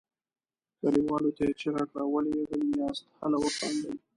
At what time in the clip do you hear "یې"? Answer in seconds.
1.47-1.53